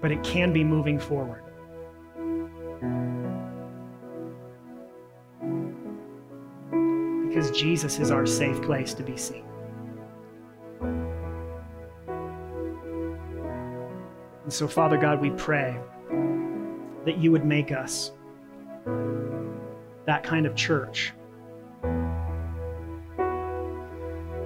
[0.00, 1.42] but it can be moving forward.
[7.28, 9.44] Because Jesus is our safe place to be seen.
[14.48, 15.78] And so, Father God, we pray
[17.04, 18.12] that you would make us
[20.06, 21.12] that kind of church.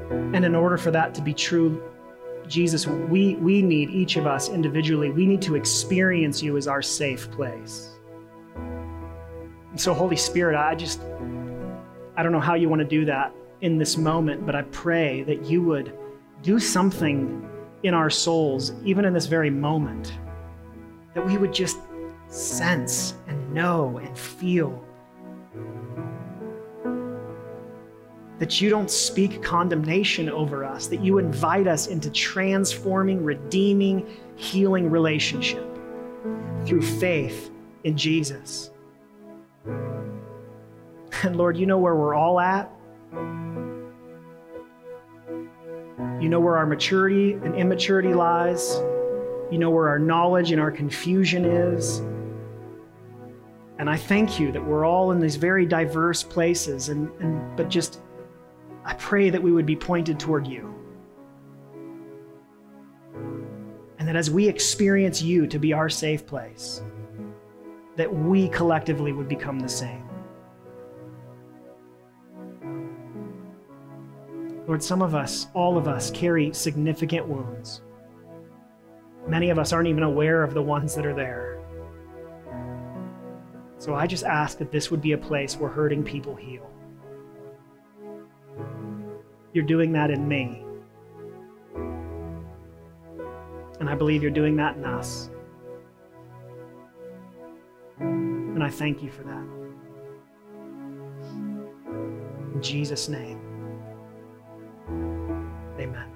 [0.09, 1.81] And in order for that to be true,
[2.49, 6.83] Jesus, we, we need, each of us individually, we need to experience you as our
[6.83, 7.91] safe place.
[8.57, 11.01] And so, Holy Spirit, I just,
[12.17, 15.23] I don't know how you want to do that in this moment, but I pray
[15.23, 15.97] that you would
[16.43, 17.49] do something
[17.83, 20.13] in our souls, even in this very moment,
[21.15, 21.79] that we would just
[22.29, 24.83] sense and know and feel
[28.39, 34.05] that you don't speak condemnation over us, that you invite us into transforming, redeeming,
[34.35, 35.65] healing relationship
[36.65, 37.51] through faith
[37.85, 38.71] in Jesus.
[39.65, 42.69] And Lord, you know where we're all at.
[46.23, 48.77] You know where our maturity and immaturity lies.
[49.51, 51.99] You know where our knowledge and our confusion is.
[53.81, 57.69] And I thank you that we're all in these very diverse places, and, and but
[57.69, 58.03] just
[58.85, 60.73] I pray that we would be pointed toward you.
[63.99, 66.83] And that as we experience you to be our safe place,
[67.97, 70.09] that we collectively would become the same.
[74.67, 77.83] Lord, some of us, all of us, carry significant wounds.
[79.27, 81.61] Many of us aren't even aware of the ones that are there.
[83.79, 86.71] So I just ask that this would be a place where hurting people heal.
[89.53, 90.65] You're doing that in me.
[93.81, 95.29] And I believe you're doing that in us.
[97.99, 99.45] And I thank you for that.
[102.55, 103.41] In Jesus' name,
[105.83, 106.12] amen.